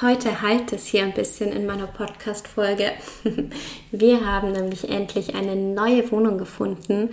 Heute 0.00 0.42
halt 0.42 0.72
es 0.72 0.86
hier 0.86 1.02
ein 1.02 1.12
bisschen 1.12 1.50
in 1.50 1.66
meiner 1.66 1.88
Podcast-Folge. 1.88 2.92
Wir 3.90 4.24
haben 4.24 4.52
nämlich 4.52 4.88
endlich 4.88 5.34
eine 5.34 5.56
neue 5.56 6.12
Wohnung 6.12 6.38
gefunden 6.38 7.10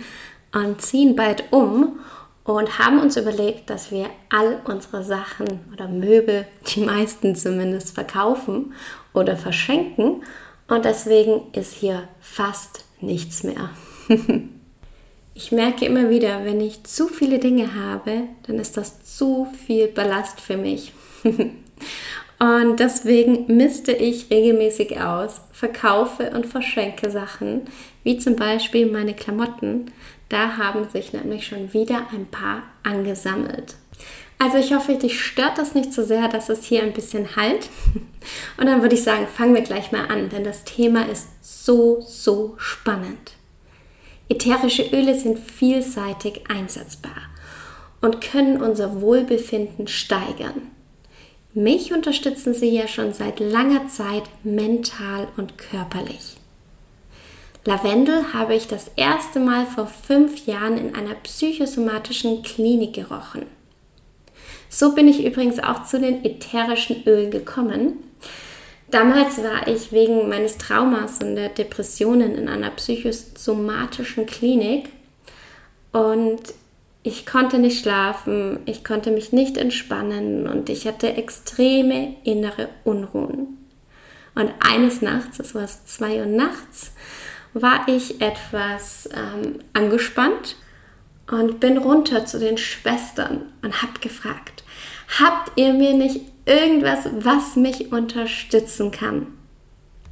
und 0.52 0.80
ziehen 0.80 1.16
bald 1.16 1.50
um 1.50 1.98
und 2.44 2.78
haben 2.78 3.00
uns 3.00 3.16
überlegt, 3.16 3.70
dass 3.70 3.90
wir 3.90 4.08
all 4.28 4.60
unsere 4.66 5.02
Sachen 5.02 5.64
oder 5.72 5.88
Möbel, 5.88 6.46
die 6.68 6.80
meisten 6.80 7.34
zumindest, 7.34 7.92
verkaufen 7.92 8.72
oder 9.12 9.36
verschenken. 9.36 10.22
Und 10.68 10.84
deswegen 10.84 11.52
ist 11.54 11.72
hier 11.72 12.06
fast 12.20 12.84
nichts 13.00 13.42
mehr. 13.42 13.70
ich 15.34 15.50
merke 15.50 15.86
immer 15.86 16.08
wieder, 16.08 16.44
wenn 16.44 16.60
ich 16.60 16.84
zu 16.84 17.08
viele 17.08 17.40
Dinge 17.40 17.74
habe, 17.74 18.28
dann 18.46 18.60
ist 18.60 18.76
das 18.76 19.02
zu 19.16 19.48
viel 19.66 19.88
Ballast 19.88 20.40
für 20.40 20.56
mich. 20.56 20.92
Und 22.38 22.80
deswegen 22.80 23.46
misste 23.56 23.92
ich 23.92 24.30
regelmäßig 24.30 25.00
aus, 25.00 25.40
verkaufe 25.52 26.30
und 26.30 26.46
verschenke 26.46 27.10
Sachen, 27.10 27.62
wie 28.04 28.18
zum 28.18 28.36
Beispiel 28.36 28.90
meine 28.90 29.14
Klamotten. 29.14 29.90
Da 30.28 30.58
haben 30.58 30.88
sich 30.88 31.12
nämlich 31.12 31.46
schon 31.46 31.72
wieder 31.72 32.08
ein 32.12 32.26
paar 32.26 32.64
angesammelt. 32.82 33.76
Also 34.38 34.58
ich 34.58 34.74
hoffe, 34.74 34.94
dich 34.96 35.18
stört 35.18 35.56
das 35.56 35.74
nicht 35.74 35.94
so 35.94 36.02
sehr, 36.02 36.28
dass 36.28 36.50
es 36.50 36.64
hier 36.64 36.82
ein 36.82 36.92
bisschen 36.92 37.36
halt. 37.36 37.70
Und 38.58 38.66
dann 38.66 38.82
würde 38.82 38.94
ich 38.94 39.02
sagen, 39.02 39.26
fangen 39.26 39.54
wir 39.54 39.62
gleich 39.62 39.92
mal 39.92 40.06
an, 40.08 40.28
denn 40.28 40.44
das 40.44 40.64
Thema 40.64 41.08
ist 41.08 41.28
so, 41.40 42.02
so 42.02 42.54
spannend. 42.58 43.32
Ätherische 44.28 44.82
Öle 44.92 45.18
sind 45.18 45.38
vielseitig 45.38 46.42
einsetzbar 46.50 47.14
und 48.00 48.20
können 48.20 48.60
unser 48.60 49.00
Wohlbefinden 49.00 49.86
steigern. 49.86 50.72
Mich 51.58 51.90
unterstützen 51.90 52.52
sie 52.52 52.68
ja 52.68 52.86
schon 52.86 53.14
seit 53.14 53.40
langer 53.40 53.88
Zeit 53.88 54.24
mental 54.44 55.26
und 55.38 55.56
körperlich. 55.56 56.36
Lavendel 57.64 58.34
habe 58.34 58.54
ich 58.54 58.68
das 58.68 58.90
erste 58.94 59.40
Mal 59.40 59.64
vor 59.64 59.86
fünf 59.86 60.44
Jahren 60.44 60.76
in 60.76 60.94
einer 60.94 61.14
psychosomatischen 61.14 62.42
Klinik 62.42 62.92
gerochen. 62.92 63.46
So 64.68 64.94
bin 64.94 65.08
ich 65.08 65.24
übrigens 65.24 65.58
auch 65.58 65.86
zu 65.86 65.98
den 65.98 66.26
ätherischen 66.26 67.02
Ölen 67.06 67.30
gekommen. 67.30 68.04
Damals 68.90 69.38
war 69.38 69.66
ich 69.66 69.92
wegen 69.92 70.28
meines 70.28 70.58
Traumas 70.58 71.20
und 71.22 71.36
der 71.36 71.48
Depressionen 71.48 72.34
in 72.34 72.50
einer 72.50 72.68
psychosomatischen 72.68 74.26
Klinik 74.26 74.90
und 75.90 76.52
ich 77.06 77.24
konnte 77.24 77.60
nicht 77.60 77.80
schlafen, 77.80 78.58
ich 78.66 78.82
konnte 78.82 79.12
mich 79.12 79.32
nicht 79.32 79.56
entspannen 79.56 80.48
und 80.48 80.68
ich 80.68 80.88
hatte 80.88 81.14
extreme 81.14 82.16
innere 82.24 82.68
Unruhen. 82.82 83.58
Und 84.34 84.52
eines 84.58 85.02
Nachts, 85.02 85.38
es 85.38 85.54
war 85.54 85.66
zwei 85.66 86.18
Uhr 86.18 86.26
nachts, 86.26 86.92
war 87.54 87.86
ich 87.86 88.20
etwas 88.20 89.08
ähm, 89.14 89.60
angespannt 89.72 90.56
und 91.30 91.60
bin 91.60 91.78
runter 91.78 92.26
zu 92.26 92.40
den 92.40 92.58
Schwestern 92.58 93.52
und 93.62 93.82
habe 93.82 94.00
gefragt, 94.00 94.64
habt 95.20 95.52
ihr 95.54 95.74
mir 95.74 95.94
nicht 95.94 96.22
irgendwas, 96.44 97.08
was 97.20 97.54
mich 97.54 97.92
unterstützen 97.92 98.90
kann? 98.90 99.28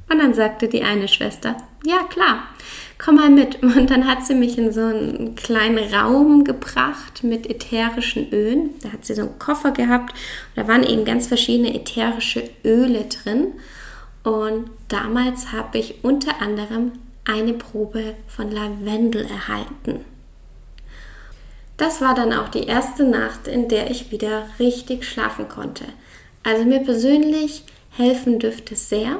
Und 0.09 0.19
dann 0.19 0.33
sagte 0.33 0.69
die 0.69 0.83
eine 0.83 1.09
Schwester, 1.09 1.57
ja 1.85 2.03
klar, 2.03 2.47
komm 2.97 3.15
mal 3.15 3.29
mit. 3.29 3.61
Und 3.63 3.89
dann 3.89 4.07
hat 4.07 4.25
sie 4.25 4.35
mich 4.35 4.57
in 4.57 4.71
so 4.71 4.81
einen 4.81 5.35
kleinen 5.35 5.93
Raum 5.93 6.43
gebracht 6.43 7.23
mit 7.23 7.49
ätherischen 7.49 8.31
Ölen. 8.31 8.71
Da 8.81 8.91
hat 8.91 9.05
sie 9.05 9.15
so 9.15 9.23
einen 9.23 9.39
Koffer 9.39 9.71
gehabt. 9.71 10.13
Da 10.55 10.67
waren 10.67 10.83
eben 10.83 11.05
ganz 11.05 11.27
verschiedene 11.27 11.73
ätherische 11.73 12.49
Öle 12.63 13.05
drin. 13.05 13.53
Und 14.23 14.69
damals 14.87 15.51
habe 15.51 15.77
ich 15.77 16.03
unter 16.03 16.41
anderem 16.41 16.93
eine 17.25 17.53
Probe 17.53 18.15
von 18.27 18.51
Lavendel 18.51 19.25
erhalten. 19.25 20.05
Das 21.77 21.99
war 21.99 22.15
dann 22.15 22.31
auch 22.31 22.49
die 22.49 22.65
erste 22.65 23.03
Nacht, 23.03 23.47
in 23.47 23.67
der 23.67 23.91
ich 23.91 24.11
wieder 24.11 24.47
richtig 24.59 25.03
schlafen 25.03 25.49
konnte. 25.49 25.85
Also 26.43 26.63
mir 26.63 26.79
persönlich 26.79 27.63
helfen 27.89 28.39
dürfte 28.39 28.75
sehr. 28.75 29.17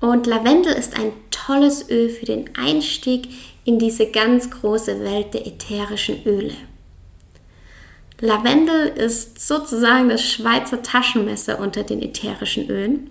Und 0.00 0.26
Lavendel 0.26 0.72
ist 0.72 0.98
ein 0.98 1.12
tolles 1.48 1.88
Öl 1.88 2.10
für 2.10 2.26
den 2.26 2.50
Einstieg 2.58 3.28
in 3.64 3.78
diese 3.78 4.10
ganz 4.10 4.50
große 4.50 5.00
Welt 5.00 5.32
der 5.32 5.46
ätherischen 5.46 6.22
Öle. 6.26 6.52
Lavendel 8.20 8.88
ist 8.88 9.40
sozusagen 9.40 10.10
das 10.10 10.22
Schweizer 10.22 10.82
Taschenmesser 10.82 11.58
unter 11.58 11.84
den 11.84 12.02
ätherischen 12.02 12.68
Ölen. 12.68 13.08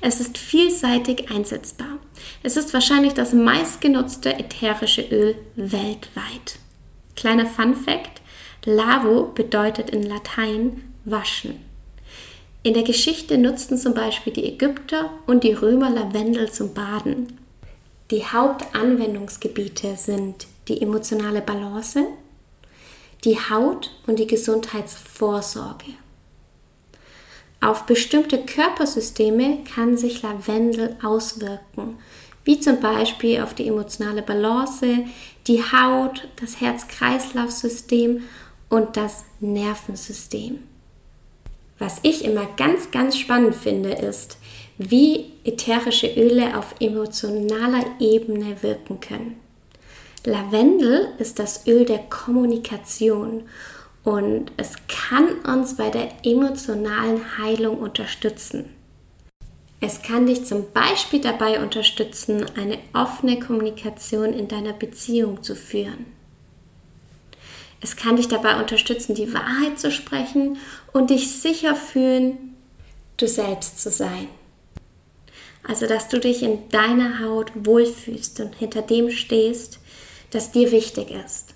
Es 0.00 0.18
ist 0.18 0.38
vielseitig 0.38 1.30
einsetzbar. 1.30 1.98
Es 2.42 2.56
ist 2.56 2.72
wahrscheinlich 2.72 3.12
das 3.12 3.34
meistgenutzte 3.34 4.32
ätherische 4.32 5.02
Öl 5.02 5.34
weltweit. 5.54 6.58
Kleiner 7.16 7.44
Fun 7.44 7.74
fact: 7.74 8.22
Lavo 8.64 9.24
bedeutet 9.24 9.90
in 9.90 10.04
Latein 10.04 10.84
waschen. 11.04 11.60
In 12.62 12.72
der 12.72 12.84
Geschichte 12.84 13.36
nutzten 13.36 13.76
zum 13.76 13.92
Beispiel 13.92 14.32
die 14.32 14.46
Ägypter 14.46 15.10
und 15.26 15.44
die 15.44 15.52
Römer 15.52 15.90
Lavendel 15.90 16.50
zum 16.50 16.72
Baden. 16.72 17.41
Die 18.12 18.26
Hauptanwendungsgebiete 18.26 19.96
sind 19.96 20.46
die 20.68 20.82
emotionale 20.82 21.40
Balance, 21.40 22.04
die 23.24 23.38
Haut 23.38 23.90
und 24.06 24.18
die 24.18 24.26
Gesundheitsvorsorge. 24.26 25.94
Auf 27.62 27.86
bestimmte 27.86 28.44
Körpersysteme 28.44 29.60
kann 29.64 29.96
sich 29.96 30.20
Lavendel 30.20 30.94
auswirken, 31.02 31.96
wie 32.44 32.60
zum 32.60 32.80
Beispiel 32.80 33.40
auf 33.40 33.54
die 33.54 33.66
emotionale 33.66 34.20
Balance, 34.20 35.06
die 35.46 35.62
Haut, 35.62 36.28
das 36.38 36.60
Herz-Kreislauf-System 36.60 38.24
und 38.68 38.98
das 38.98 39.24
Nervensystem. 39.40 40.58
Was 41.78 42.00
ich 42.02 42.26
immer 42.26 42.46
ganz, 42.58 42.90
ganz 42.90 43.16
spannend 43.16 43.54
finde, 43.54 43.92
ist, 43.92 44.36
wie 44.78 45.32
ätherische 45.44 46.08
Öle 46.08 46.56
auf 46.58 46.74
emotionaler 46.80 47.84
Ebene 48.00 48.62
wirken 48.62 49.00
können. 49.00 49.36
Lavendel 50.24 51.08
ist 51.18 51.38
das 51.38 51.66
Öl 51.66 51.84
der 51.84 51.98
Kommunikation 51.98 53.42
und 54.04 54.52
es 54.56 54.74
kann 54.88 55.40
uns 55.44 55.76
bei 55.76 55.90
der 55.90 56.10
emotionalen 56.24 57.38
Heilung 57.38 57.78
unterstützen. 57.78 58.66
Es 59.80 60.00
kann 60.00 60.26
dich 60.26 60.44
zum 60.44 60.70
Beispiel 60.72 61.20
dabei 61.20 61.60
unterstützen, 61.60 62.46
eine 62.56 62.78
offene 62.92 63.40
Kommunikation 63.40 64.32
in 64.32 64.46
deiner 64.46 64.72
Beziehung 64.72 65.42
zu 65.42 65.56
führen. 65.56 66.06
Es 67.80 67.96
kann 67.96 68.14
dich 68.14 68.28
dabei 68.28 68.60
unterstützen, 68.60 69.16
die 69.16 69.34
Wahrheit 69.34 69.80
zu 69.80 69.90
sprechen 69.90 70.56
und 70.92 71.10
dich 71.10 71.32
sicher 71.40 71.74
fühlen, 71.74 72.54
du 73.16 73.26
selbst 73.26 73.82
zu 73.82 73.90
sein. 73.90 74.28
Also, 75.66 75.86
dass 75.86 76.08
du 76.08 76.18
dich 76.18 76.42
in 76.42 76.68
deiner 76.70 77.20
Haut 77.20 77.52
wohlfühlst 77.54 78.40
und 78.40 78.54
hinter 78.54 78.82
dem 78.82 79.10
stehst, 79.10 79.78
das 80.30 80.50
dir 80.50 80.72
wichtig 80.72 81.10
ist. 81.10 81.54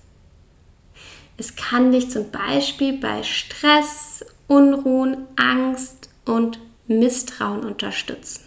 Es 1.36 1.56
kann 1.56 1.92
dich 1.92 2.10
zum 2.10 2.30
Beispiel 2.30 2.94
bei 2.94 3.22
Stress, 3.22 4.24
Unruhen, 4.46 5.26
Angst 5.36 6.08
und 6.24 6.60
Misstrauen 6.86 7.64
unterstützen. 7.64 8.44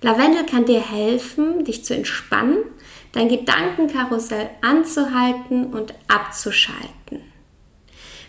Lavendel 0.00 0.46
kann 0.46 0.64
dir 0.64 0.80
helfen, 0.80 1.64
dich 1.64 1.84
zu 1.84 1.94
entspannen 1.94 2.64
dein 3.12 3.28
Gedankenkarussell 3.28 4.50
anzuhalten 4.60 5.72
und 5.72 5.94
abzuschalten. 6.08 7.22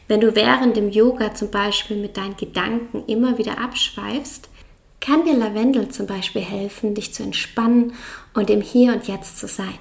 Wenn 0.08 0.22
du 0.22 0.36
während 0.36 0.76
dem 0.76 0.90
Yoga 0.90 1.34
zum 1.34 1.52
Beispiel 1.52 1.98
mit 1.98 2.18
deinen 2.18 2.36
Gedanken 2.36 3.06
immer 3.06 3.38
wieder 3.38 3.60
abschweifst, 3.60 4.50
kann 5.02 5.26
dir 5.26 5.36
Lavendel 5.36 5.90
zum 5.90 6.06
Beispiel 6.06 6.44
helfen, 6.44 6.96
dich 6.96 7.14
zu 7.14 7.24
entspannen 7.24 7.94
und 8.34 8.50
im 8.50 8.62
Hier 8.62 8.94
und 8.94 9.08
Jetzt 9.08 9.40
zu 9.40 9.48
sein. 9.48 9.78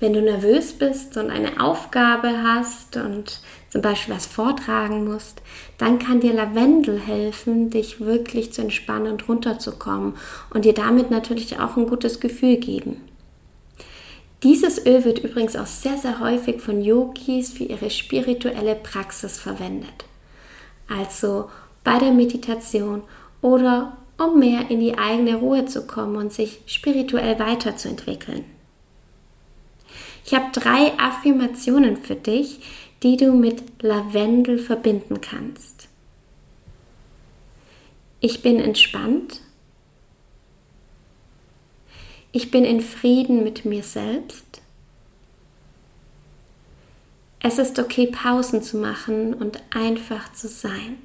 Wenn 0.00 0.12
du 0.12 0.20
nervös 0.20 0.74
bist 0.74 1.16
und 1.16 1.30
eine 1.30 1.60
Aufgabe 1.60 2.42
hast 2.42 2.96
und 2.96 3.40
zum 3.70 3.80
Beispiel 3.80 4.14
was 4.14 4.26
vortragen 4.26 5.04
musst, 5.10 5.40
dann 5.78 5.98
kann 5.98 6.20
dir 6.20 6.34
Lavendel 6.34 7.00
helfen, 7.00 7.70
dich 7.70 8.00
wirklich 8.00 8.52
zu 8.52 8.60
entspannen 8.60 9.10
und 9.10 9.28
runterzukommen 9.28 10.14
und 10.50 10.64
dir 10.64 10.74
damit 10.74 11.10
natürlich 11.10 11.58
auch 11.58 11.76
ein 11.76 11.86
gutes 11.86 12.20
Gefühl 12.20 12.56
geben. 12.56 13.00
Dieses 14.42 14.84
Öl 14.84 15.06
wird 15.06 15.20
übrigens 15.20 15.56
auch 15.56 15.66
sehr, 15.66 15.96
sehr 15.96 16.20
häufig 16.20 16.60
von 16.60 16.82
Yogis 16.82 17.50
für 17.50 17.64
ihre 17.64 17.88
spirituelle 17.88 18.74
Praxis 18.74 19.38
verwendet. 19.38 20.04
Also 20.86 21.48
bei 21.82 21.98
der 21.98 22.12
Meditation 22.12 23.02
oder 23.40 23.96
um 24.18 24.38
mehr 24.38 24.70
in 24.70 24.80
die 24.80 24.96
eigene 24.96 25.36
Ruhe 25.36 25.66
zu 25.66 25.86
kommen 25.86 26.16
und 26.16 26.32
sich 26.32 26.60
spirituell 26.66 27.38
weiterzuentwickeln. 27.38 28.44
Ich 30.24 30.34
habe 30.34 30.46
drei 30.52 30.98
Affirmationen 30.98 31.98
für 31.98 32.14
dich, 32.14 32.60
die 33.02 33.16
du 33.16 33.32
mit 33.32 33.82
Lavendel 33.82 34.58
verbinden 34.58 35.20
kannst. 35.20 35.88
Ich 38.20 38.40
bin 38.40 38.58
entspannt. 38.58 39.42
Ich 42.32 42.50
bin 42.50 42.64
in 42.64 42.80
Frieden 42.80 43.44
mit 43.44 43.66
mir 43.66 43.82
selbst. 43.82 44.62
Es 47.40 47.58
ist 47.58 47.78
okay, 47.78 48.06
Pausen 48.06 48.62
zu 48.62 48.78
machen 48.78 49.34
und 49.34 49.62
einfach 49.70 50.32
zu 50.32 50.48
sein. 50.48 50.96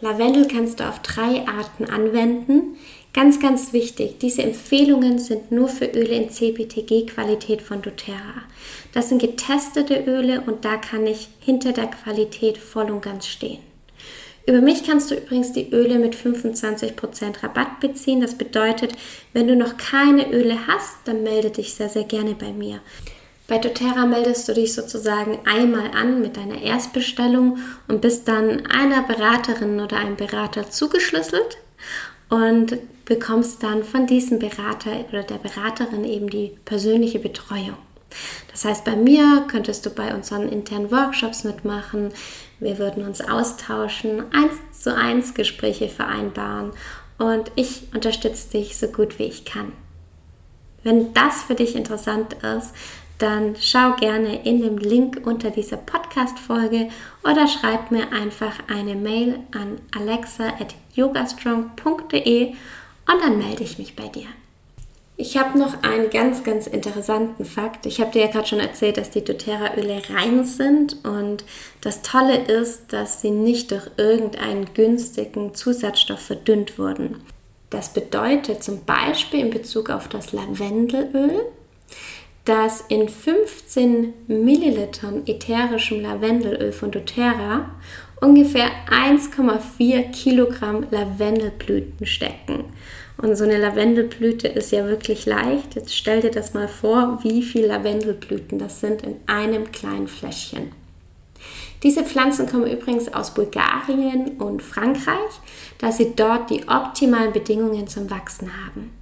Lavendel 0.00 0.46
kannst 0.48 0.80
du 0.80 0.88
auf 0.88 1.00
drei 1.00 1.46
Arten 1.46 1.84
anwenden. 1.84 2.76
Ganz, 3.12 3.40
ganz 3.40 3.72
wichtig, 3.72 4.18
diese 4.20 4.42
Empfehlungen 4.42 5.18
sind 5.18 5.50
nur 5.50 5.68
für 5.68 5.86
Öle 5.86 6.14
in 6.14 6.30
CBTG-Qualität 6.30 7.60
von 7.60 7.82
doTERRA. 7.82 8.42
Das 8.94 9.08
sind 9.08 9.20
getestete 9.20 10.04
Öle 10.06 10.42
und 10.42 10.64
da 10.64 10.76
kann 10.76 11.06
ich 11.06 11.28
hinter 11.40 11.72
der 11.72 11.88
Qualität 11.88 12.56
voll 12.56 12.90
und 12.90 13.02
ganz 13.02 13.26
stehen. 13.26 13.58
Über 14.46 14.60
mich 14.60 14.84
kannst 14.84 15.10
du 15.10 15.16
übrigens 15.16 15.52
die 15.52 15.70
Öle 15.70 15.98
mit 15.98 16.16
25% 16.16 17.42
Rabatt 17.42 17.80
beziehen. 17.80 18.20
Das 18.20 18.36
bedeutet, 18.36 18.92
wenn 19.32 19.48
du 19.48 19.56
noch 19.56 19.76
keine 19.76 20.32
Öle 20.32 20.66
hast, 20.66 20.96
dann 21.04 21.22
melde 21.22 21.50
dich 21.50 21.74
sehr, 21.74 21.88
sehr 21.88 22.04
gerne 22.04 22.34
bei 22.34 22.52
mir. 22.52 22.80
Bei 23.50 23.58
doTERRA 23.58 24.06
meldest 24.06 24.46
du 24.46 24.54
dich 24.54 24.74
sozusagen 24.74 25.40
einmal 25.44 25.90
an 25.90 26.22
mit 26.22 26.36
deiner 26.36 26.62
Erstbestellung 26.62 27.58
und 27.88 28.00
bist 28.00 28.28
dann 28.28 28.64
einer 28.66 29.02
Beraterin 29.02 29.80
oder 29.80 29.96
einem 29.96 30.14
Berater 30.14 30.70
zugeschlüsselt 30.70 31.58
und 32.28 32.78
bekommst 33.06 33.64
dann 33.64 33.82
von 33.82 34.06
diesem 34.06 34.38
Berater 34.38 34.92
oder 35.08 35.24
der 35.24 35.38
Beraterin 35.38 36.04
eben 36.04 36.30
die 36.30 36.52
persönliche 36.64 37.18
Betreuung. 37.18 37.76
Das 38.52 38.64
heißt, 38.64 38.84
bei 38.84 38.94
mir 38.94 39.44
könntest 39.48 39.84
du 39.84 39.90
bei 39.90 40.14
unseren 40.14 40.48
internen 40.48 40.92
Workshops 40.92 41.42
mitmachen. 41.42 42.12
Wir 42.60 42.78
würden 42.78 43.04
uns 43.04 43.20
austauschen, 43.20 44.22
eins 44.32 44.80
zu 44.80 44.94
eins 44.94 45.34
Gespräche 45.34 45.88
vereinbaren 45.88 46.70
und 47.18 47.50
ich 47.56 47.88
unterstütze 47.92 48.50
dich 48.50 48.78
so 48.78 48.86
gut 48.86 49.18
wie 49.18 49.24
ich 49.24 49.44
kann. 49.44 49.72
Wenn 50.82 51.12
das 51.12 51.42
für 51.42 51.54
dich 51.54 51.74
interessant 51.76 52.34
ist, 52.42 52.72
dann 53.20 53.54
schau 53.60 53.94
gerne 53.96 54.44
in 54.44 54.62
dem 54.62 54.78
Link 54.78 55.20
unter 55.24 55.50
dieser 55.50 55.76
Podcast-Folge 55.76 56.88
oder 57.22 57.46
schreib 57.46 57.90
mir 57.90 58.10
einfach 58.12 58.54
eine 58.68 58.94
Mail 58.94 59.40
an 59.52 59.78
alexa.yogastrong.de 59.96 62.48
und 62.48 63.22
dann 63.22 63.38
melde 63.38 63.62
ich 63.62 63.78
mich 63.78 63.94
bei 63.94 64.08
dir. 64.08 64.26
Ich 65.16 65.36
habe 65.36 65.58
noch 65.58 65.82
einen 65.82 66.08
ganz, 66.08 66.44
ganz 66.44 66.66
interessanten 66.66 67.44
Fakt. 67.44 67.84
Ich 67.84 68.00
habe 68.00 68.10
dir 68.10 68.22
ja 68.22 68.28
gerade 68.28 68.48
schon 68.48 68.58
erzählt, 68.58 68.96
dass 68.96 69.10
die 69.10 69.22
doTERRA-Öle 69.22 70.00
rein 70.08 70.44
sind 70.44 71.04
und 71.04 71.44
das 71.82 72.00
Tolle 72.00 72.38
ist, 72.38 72.94
dass 72.94 73.20
sie 73.20 73.30
nicht 73.30 73.70
durch 73.70 73.86
irgendeinen 73.98 74.72
günstigen 74.72 75.54
Zusatzstoff 75.54 76.20
verdünnt 76.20 76.78
wurden. 76.78 77.20
Das 77.68 77.92
bedeutet 77.92 78.64
zum 78.64 78.86
Beispiel 78.86 79.40
in 79.40 79.50
Bezug 79.50 79.90
auf 79.90 80.08
das 80.08 80.32
Lavendelöl, 80.32 81.42
dass 82.50 82.80
in 82.88 83.08
15 83.08 84.12
Millilitern 84.26 85.22
ätherischem 85.24 86.00
Lavendelöl 86.00 86.72
von 86.72 86.90
doTERRA 86.90 87.70
ungefähr 88.20 88.66
1,4 88.90 90.10
Kilogramm 90.10 90.84
Lavendelblüten 90.90 92.06
stecken. 92.06 92.64
Und 93.18 93.36
so 93.36 93.44
eine 93.44 93.56
Lavendelblüte 93.56 94.48
ist 94.48 94.72
ja 94.72 94.84
wirklich 94.88 95.26
leicht. 95.26 95.76
Jetzt 95.76 95.94
stell 95.96 96.22
dir 96.22 96.32
das 96.32 96.52
mal 96.52 96.66
vor, 96.66 97.20
wie 97.22 97.44
viele 97.44 97.68
Lavendelblüten 97.68 98.58
das 98.58 98.80
sind 98.80 99.02
in 99.02 99.14
einem 99.28 99.70
kleinen 99.70 100.08
Fläschchen. 100.08 100.72
Diese 101.84 102.02
Pflanzen 102.02 102.48
kommen 102.48 102.66
übrigens 102.66 103.14
aus 103.14 103.32
Bulgarien 103.32 104.38
und 104.38 104.60
Frankreich, 104.60 105.38
da 105.78 105.92
sie 105.92 106.14
dort 106.16 106.50
die 106.50 106.66
optimalen 106.66 107.32
Bedingungen 107.32 107.86
zum 107.86 108.10
Wachsen 108.10 108.50
haben. 108.66 108.99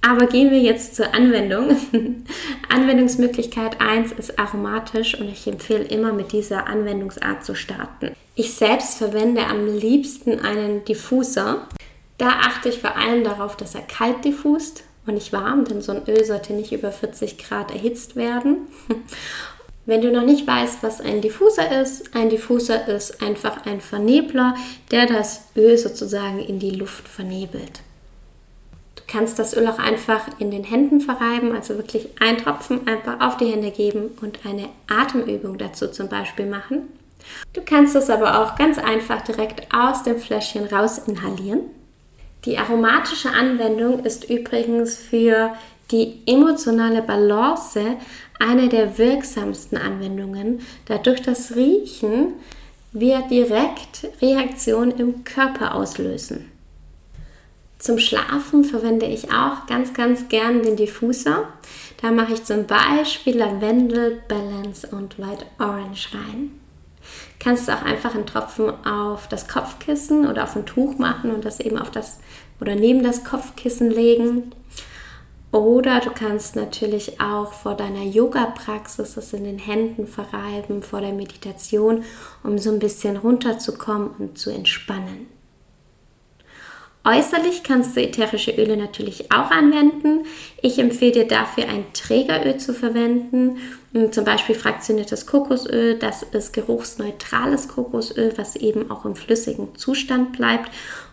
Aber 0.00 0.26
gehen 0.26 0.50
wir 0.50 0.60
jetzt 0.60 0.94
zur 0.94 1.12
Anwendung. 1.14 1.76
Anwendungsmöglichkeit 2.68 3.80
1 3.80 4.12
ist 4.12 4.38
aromatisch 4.38 5.18
und 5.18 5.28
ich 5.28 5.46
empfehle 5.46 5.84
immer 5.84 6.12
mit 6.12 6.32
dieser 6.32 6.66
Anwendungsart 6.66 7.44
zu 7.44 7.54
starten. 7.54 8.12
Ich 8.34 8.54
selbst 8.54 8.98
verwende 8.98 9.46
am 9.46 9.66
liebsten 9.66 10.40
einen 10.40 10.84
Diffuser. 10.84 11.66
Da 12.16 12.28
achte 12.28 12.68
ich 12.68 12.78
vor 12.78 12.96
allem 12.96 13.24
darauf, 13.24 13.56
dass 13.56 13.74
er 13.74 13.82
kalt 13.82 14.24
diffust 14.24 14.84
und 15.06 15.14
nicht 15.14 15.32
warm, 15.32 15.64
denn 15.64 15.82
so 15.82 15.92
ein 15.92 16.08
Öl 16.08 16.24
sollte 16.24 16.52
nicht 16.52 16.72
über 16.72 16.92
40 16.92 17.38
Grad 17.38 17.72
erhitzt 17.72 18.14
werden. 18.14 18.68
Wenn 19.86 20.02
du 20.02 20.12
noch 20.12 20.24
nicht 20.24 20.46
weißt, 20.46 20.82
was 20.82 21.00
ein 21.00 21.22
Diffuser 21.22 21.80
ist, 21.80 22.14
ein 22.14 22.28
Diffuser 22.28 22.88
ist 22.88 23.22
einfach 23.22 23.64
ein 23.64 23.80
Vernebler, 23.80 24.54
der 24.90 25.06
das 25.06 25.44
Öl 25.56 25.78
sozusagen 25.78 26.40
in 26.40 26.58
die 26.58 26.72
Luft 26.72 27.08
vernebelt 27.08 27.80
kannst 29.08 29.38
das 29.38 29.56
Öl 29.56 29.66
auch 29.66 29.78
einfach 29.78 30.20
in 30.38 30.50
den 30.50 30.64
Händen 30.64 31.00
verreiben, 31.00 31.52
also 31.52 31.76
wirklich 31.76 32.08
ein 32.20 32.38
Tropfen 32.38 32.86
einfach 32.86 33.20
auf 33.20 33.38
die 33.38 33.46
Hände 33.46 33.70
geben 33.70 34.10
und 34.20 34.40
eine 34.46 34.68
Atemübung 34.86 35.58
dazu 35.58 35.88
zum 35.88 36.08
Beispiel 36.08 36.46
machen. 36.46 36.82
Du 37.52 37.62
kannst 37.62 37.96
es 37.96 38.10
aber 38.10 38.40
auch 38.40 38.56
ganz 38.56 38.78
einfach 38.78 39.22
direkt 39.22 39.74
aus 39.74 40.02
dem 40.02 40.18
Fläschchen 40.18 40.66
raus 40.66 40.98
inhalieren. 40.98 41.62
Die 42.44 42.56
aromatische 42.56 43.30
Anwendung 43.30 44.04
ist 44.04 44.30
übrigens 44.30 44.96
für 44.96 45.52
die 45.90 46.20
emotionale 46.26 47.02
Balance 47.02 47.80
eine 48.38 48.68
der 48.68 48.98
wirksamsten 48.98 49.78
Anwendungen, 49.78 50.60
da 50.86 50.98
durch 50.98 51.22
das 51.22 51.56
Riechen 51.56 52.34
wir 52.92 53.22
direkt 53.22 54.08
Reaktionen 54.22 54.92
im 54.92 55.24
Körper 55.24 55.74
auslösen. 55.74 56.50
Zum 57.78 57.98
Schlafen 57.98 58.64
verwende 58.64 59.06
ich 59.06 59.30
auch 59.30 59.66
ganz, 59.66 59.94
ganz 59.94 60.28
gern 60.28 60.62
den 60.62 60.76
Diffuser. 60.76 61.44
Da 62.02 62.10
mache 62.10 62.32
ich 62.32 62.44
zum 62.44 62.66
Beispiel 62.66 63.38
Lavendel, 63.38 64.20
Balance 64.26 64.88
und 64.88 65.18
White 65.18 65.46
Orange 65.60 66.08
rein. 66.12 66.50
Kannst 67.38 67.70
auch 67.70 67.82
einfach 67.82 68.16
einen 68.16 68.26
Tropfen 68.26 68.84
auf 68.84 69.28
das 69.28 69.46
Kopfkissen 69.46 70.26
oder 70.26 70.44
auf 70.44 70.56
ein 70.56 70.66
Tuch 70.66 70.98
machen 70.98 71.30
und 71.30 71.44
das 71.44 71.60
eben 71.60 71.78
auf 71.78 71.90
das 71.90 72.18
oder 72.60 72.74
neben 72.74 73.04
das 73.04 73.22
Kopfkissen 73.22 73.90
legen. 73.90 74.52
Oder 75.52 76.00
du 76.00 76.10
kannst 76.10 76.56
natürlich 76.56 77.20
auch 77.20 77.52
vor 77.52 77.74
deiner 77.74 78.02
Yoga-Praxis 78.02 79.14
das 79.14 79.32
in 79.32 79.44
den 79.44 79.58
Händen 79.58 80.06
verreiben, 80.06 80.82
vor 80.82 81.00
der 81.00 81.12
Meditation, 81.12 82.02
um 82.42 82.58
so 82.58 82.70
ein 82.70 82.80
bisschen 82.80 83.16
runterzukommen 83.16 84.10
und 84.18 84.36
zu 84.36 84.50
entspannen. 84.50 85.37
Äußerlich 87.04 87.62
kannst 87.62 87.96
du 87.96 88.02
ätherische 88.02 88.50
Öle 88.50 88.76
natürlich 88.76 89.32
auch 89.32 89.50
anwenden. 89.50 90.26
Ich 90.60 90.78
empfehle 90.78 91.12
dir 91.12 91.28
dafür 91.28 91.68
ein 91.68 91.86
Trägeröl 91.94 92.58
zu 92.58 92.74
verwenden, 92.74 93.58
zum 94.10 94.24
Beispiel 94.24 94.54
fraktioniertes 94.54 95.26
Kokosöl. 95.26 95.98
Das 95.98 96.22
ist 96.22 96.52
geruchsneutrales 96.52 97.68
Kokosöl, 97.68 98.34
was 98.36 98.56
eben 98.56 98.90
auch 98.90 99.04
im 99.04 99.16
flüssigen 99.16 99.74
Zustand 99.76 100.32
bleibt 100.32 100.70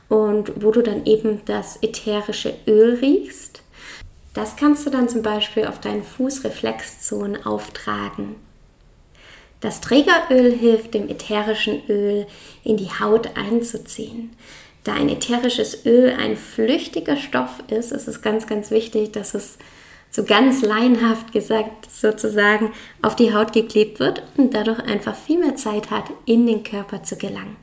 und 0.10 0.52
wo 0.64 0.72
du 0.72 0.82
dann 0.82 1.06
eben 1.06 1.42
das 1.46 1.78
ätherische 1.82 2.54
Öl 2.68 2.96
riechst. 2.96 3.62
Das 4.34 4.58
kannst 4.58 4.86
du 4.86 4.90
dann 4.90 5.08
zum 5.08 5.22
Beispiel 5.22 5.66
auf 5.66 5.80
deinen 5.80 6.04
Fußreflexzonen 6.04 7.46
auftragen. 7.46 8.36
Das 9.62 9.80
Trägeröl 9.80 10.52
hilft 10.52 10.94
dem 10.94 11.08
ätherischen 11.08 11.82
Öl 11.88 12.28
in 12.64 12.76
die 12.76 12.90
Haut 13.00 13.38
einzuziehen. 13.38 14.36
Da 14.86 14.94
ein 14.94 15.10
ätherisches 15.10 15.86
Öl 15.86 16.14
ein 16.18 16.38
flüchtiger 16.38 17.18
Stoff 17.18 17.64
ist, 17.70 17.92
ist 17.92 18.08
es 18.08 18.22
ganz, 18.22 18.46
ganz 18.46 18.70
wichtig, 18.70 19.12
dass 19.12 19.34
es 19.34 19.58
so 20.12 20.24
ganz 20.24 20.62
laienhaft 20.62 21.34
gesagt 21.34 21.92
sozusagen 21.92 22.72
auf 23.02 23.16
die 23.16 23.34
Haut 23.34 23.52
geklebt 23.52 24.00
wird 24.00 24.22
und 24.38 24.54
dadurch 24.54 24.80
einfach 24.80 25.16
viel 25.16 25.40
mehr 25.40 25.56
Zeit 25.56 25.90
hat, 25.90 26.06
in 26.26 26.46
den 26.46 26.64
Körper 26.64 27.02
zu 27.02 27.18
gelangen. 27.18 27.58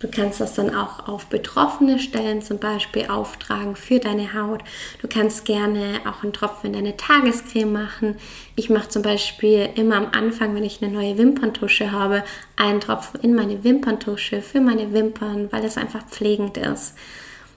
Du 0.00 0.06
kannst 0.08 0.40
das 0.40 0.54
dann 0.54 0.74
auch 0.74 1.08
auf 1.08 1.26
betroffene 1.26 1.98
Stellen 1.98 2.40
zum 2.40 2.58
Beispiel 2.58 3.06
auftragen 3.08 3.74
für 3.74 3.98
deine 3.98 4.32
Haut. 4.32 4.62
Du 5.02 5.08
kannst 5.08 5.44
gerne 5.44 6.00
auch 6.06 6.22
einen 6.22 6.32
Tropfen 6.32 6.68
in 6.68 6.72
deine 6.74 6.96
Tagescreme 6.96 7.72
machen. 7.72 8.16
Ich 8.54 8.70
mache 8.70 8.88
zum 8.88 9.02
Beispiel 9.02 9.68
immer 9.74 9.96
am 9.96 10.08
Anfang, 10.12 10.54
wenn 10.54 10.62
ich 10.62 10.80
eine 10.80 10.92
neue 10.92 11.18
Wimperntusche 11.18 11.90
habe, 11.90 12.22
einen 12.56 12.80
Tropfen 12.80 13.20
in 13.22 13.34
meine 13.34 13.64
Wimperntusche 13.64 14.40
für 14.40 14.60
meine 14.60 14.92
Wimpern, 14.92 15.50
weil 15.50 15.64
es 15.64 15.76
einfach 15.76 16.06
pflegend 16.06 16.56
ist. 16.56 16.94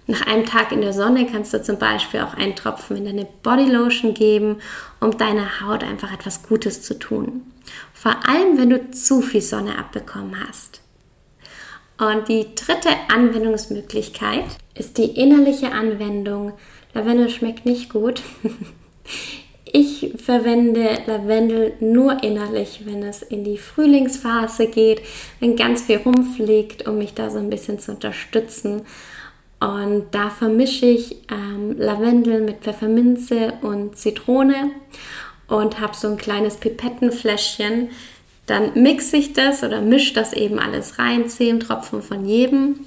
Nach 0.07 0.25
einem 0.25 0.48
Tag 0.48 0.71
in 0.71 0.81
der 0.81 0.93
Sonne 0.93 1.27
kannst 1.27 1.53
du 1.53 1.62
zum 1.62 1.77
Beispiel 1.77 2.21
auch 2.21 2.33
einen 2.33 2.55
Tropfen 2.55 2.98
in 2.98 3.05
deine 3.05 3.27
Bodylotion 3.43 4.15
geben, 4.15 4.57
um 5.00 5.15
deiner 5.15 5.62
Haut 5.62 5.83
einfach 5.83 6.12
etwas 6.12 6.41
Gutes 6.41 6.81
zu 6.81 6.98
tun. 6.98 7.43
Vor 7.93 8.27
allem, 8.27 8.57
wenn 8.57 8.71
du 8.71 8.89
zu 8.89 9.21
viel 9.21 9.41
Sonne 9.41 9.77
abbekommen 9.77 10.36
hast. 10.48 10.81
Und 12.01 12.29
die 12.29 12.48
dritte 12.55 12.89
Anwendungsmöglichkeit 13.10 14.46
ist 14.74 14.98
die 14.98 15.05
innerliche 15.05 15.72
Anwendung. 15.72 16.53
Lavendel 16.96 17.29
schmeckt 17.29 17.65
nicht 17.65 17.89
gut. 17.89 18.22
Ich 19.74 20.12
verwende 20.17 20.98
Lavendel 21.05 21.75
nur 21.79 22.22
innerlich, 22.24 22.81
wenn 22.84 23.03
es 23.03 23.22
in 23.22 23.46
die 23.46 23.58
Frühlingsphase 23.58 24.67
geht, 24.67 25.01
wenn 25.39 25.55
ganz 25.55 25.84
viel 25.84 25.96
rumfliegt, 25.96 26.89
um 26.89 26.98
mich 26.98 27.13
da 27.13 27.29
so 27.29 27.38
ein 27.38 27.50
bisschen 27.50 27.79
zu 27.79 27.93
unterstützen. 27.93 28.81
Und 29.62 30.08
da 30.12 30.29
vermische 30.29 30.88
ich 30.88 31.15
ähm, 31.31 31.77
Lavendel 31.77 32.41
mit 32.41 32.58
Pfefferminze 32.58 33.53
und 33.62 33.96
Zitrone 33.96 34.72
und 35.48 35.79
habe 35.79 35.96
so 35.96 36.10
ein 36.10 36.17
kleines 36.17 36.58
Pipettenfläschchen. 36.58 37.91
Dann 38.51 38.74
mixe 38.81 39.15
ich 39.15 39.34
das 39.34 39.63
oder 39.63 39.79
mische 39.79 40.13
das 40.13 40.34
eben 40.34 40.60
alles 40.60 41.00
rein, 41.00 41.29
zehn 41.29 41.62
Tropfen 41.62 42.01
von 42.03 42.25
jedem. 42.25 42.81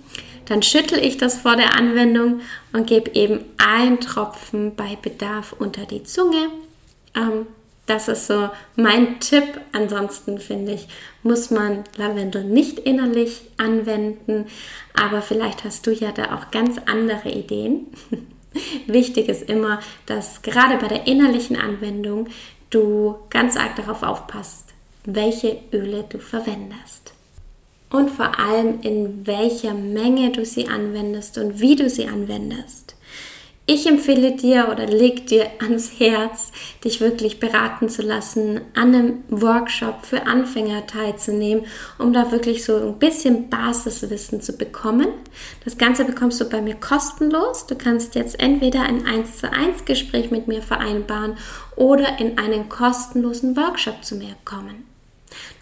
Dann 0.44 0.62
schüttel 0.62 0.99
ich 0.99 1.16
das 1.16 1.38
vor 1.38 1.56
der 1.56 1.75
Anwendung 1.75 2.42
und 2.73 2.87
gebe 2.87 3.11
eben 3.14 3.40
ein 3.56 3.99
Tropfen 4.00 4.75
bei 4.76 4.99
Bedarf 5.00 5.54
unter 5.59 5.87
die 5.87 6.04
Zunge 6.04 6.50
ähm, 7.14 7.47
das 7.87 8.09
ist 8.09 8.26
so 8.26 8.49
mein 8.76 9.21
Tipp. 9.21 9.61
Ansonsten 9.73 10.38
finde 10.38 10.73
ich, 10.73 10.88
muss 11.23 11.50
man 11.50 11.85
Lavendel 11.97 12.44
nicht 12.44 12.78
innerlich 12.78 13.42
anwenden, 13.59 14.47
aber 14.94 15.23
vielleicht 15.23 15.64
hast 15.64 15.87
du 15.87 15.92
ja 15.92 16.12
da 16.12 16.35
auch 16.35 16.50
ganz 16.50 16.78
andere 16.87 17.30
Ideen. 17.30 17.88
Wichtig 18.87 19.28
ist 19.28 19.49
immer, 19.49 19.80
dass 20.06 20.42
gerade 20.42 20.76
bei 20.78 20.88
der 20.88 21.06
innerlichen 21.06 21.56
Anwendung 21.56 22.28
du 22.71 23.16
ganz 23.28 23.56
arg 23.56 23.76
darauf 23.76 24.02
aufpasst, 24.02 24.74
welche 25.04 25.58
Öle 25.73 26.04
du 26.08 26.18
verwendest. 26.18 27.12
Und 27.90 28.11
vor 28.11 28.38
allem 28.38 28.80
in 28.80 29.26
welcher 29.26 29.75
Menge 29.75 30.32
du 30.32 30.44
sie 30.44 30.68
anwendest 30.68 31.38
und 31.38 31.61
wie 31.61 31.76
du 31.76 31.88
sie 31.88 32.08
anwendest. 32.08 32.94
Ich 33.66 33.87
empfehle 33.87 34.32
dir 34.32 34.68
oder 34.70 34.84
leg 34.84 35.26
dir 35.26 35.46
ans 35.61 35.99
Herz, 35.99 36.52
dich 36.84 37.00
wirklich 37.00 37.40
beraten 37.40 37.88
zu 37.88 38.02
lassen, 38.02 38.61
an 38.75 38.94
einem 38.94 39.25
Workshop 39.30 40.04
für 40.04 40.26
Anfänger 40.26 40.87
teilzunehmen, 40.87 41.64
um 41.99 42.12
da 42.12 42.30
wirklich 42.30 42.62
so 42.62 42.76
ein 42.76 42.99
bisschen 42.99 43.49
Basiswissen 43.49 44.42
zu 44.42 44.58
bekommen. 44.58 45.08
Das 45.64 45.78
Ganze 45.78 46.04
bekommst 46.04 46.42
du 46.42 46.44
bei 46.44 46.61
mir 46.61 46.75
kostenlos. 46.75 47.66
Du 47.66 47.75
kannst 47.75 48.16
jetzt 48.16 48.38
entweder 48.38 48.82
ein 48.82 49.06
1 49.06 49.38
zu 49.38 49.50
1 49.50 49.87
Gespräch 49.87 50.30
mit 50.30 50.46
mir 50.46 50.61
vereinbaren 50.61 51.38
oder 51.75 52.18
in 52.18 52.37
einen 52.37 52.68
kostenlosen 52.68 53.56
Workshop 53.56 54.04
zu 54.04 54.16
mir 54.16 54.37
kommen. 54.44 54.94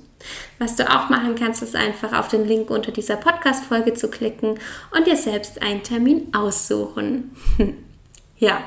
Was 0.60 0.76
du 0.76 0.90
auch 0.90 1.10
machen 1.10 1.36
kannst, 1.36 1.62
ist 1.62 1.76
einfach 1.76 2.14
auf 2.14 2.28
den 2.28 2.48
Link 2.48 2.70
unter 2.70 2.92
dieser 2.92 3.16
Podcast-Folge 3.16 3.94
zu 3.94 4.10
klicken 4.10 4.60
und 4.96 5.08
dir 5.08 5.18
selbst 5.18 5.62
einen 5.62 5.84
Termin 5.84 6.34
aussuchen. 6.34 7.36
ja, 8.38 8.64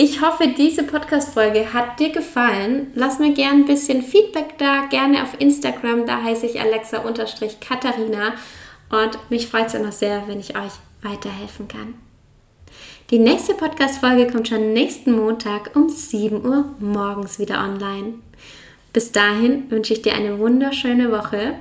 ich 0.00 0.22
hoffe, 0.22 0.46
diese 0.56 0.84
Podcast-Folge 0.84 1.72
hat 1.72 1.98
dir 1.98 2.10
gefallen. 2.10 2.92
Lass 2.94 3.18
mir 3.18 3.34
gerne 3.34 3.62
ein 3.62 3.66
bisschen 3.66 4.00
Feedback 4.00 4.56
da, 4.56 4.86
gerne 4.88 5.24
auf 5.24 5.40
Instagram. 5.40 6.06
Da 6.06 6.22
heiße 6.22 6.46
ich 6.46 6.60
Alexa-Katharina. 6.60 8.34
Und 8.90 9.18
mich 9.28 9.48
freut 9.48 9.66
es 9.66 9.74
immer 9.74 9.90
sehr, 9.90 10.22
wenn 10.28 10.38
ich 10.38 10.56
euch 10.56 10.70
weiterhelfen 11.02 11.66
kann. 11.66 11.94
Die 13.10 13.18
nächste 13.18 13.54
Podcast-Folge 13.54 14.28
kommt 14.28 14.46
schon 14.46 14.72
nächsten 14.72 15.16
Montag 15.16 15.74
um 15.74 15.88
7 15.88 16.46
Uhr 16.46 16.76
morgens 16.78 17.40
wieder 17.40 17.58
online. 17.58 18.20
Bis 18.92 19.10
dahin 19.10 19.68
wünsche 19.68 19.94
ich 19.94 20.02
dir 20.02 20.14
eine 20.14 20.38
wunderschöne 20.38 21.10
Woche. 21.10 21.54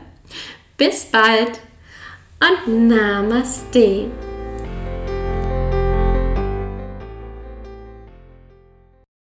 Bis 0.77 1.06
bald 1.06 1.60
und 2.39 2.88
Namaste. 2.88 4.12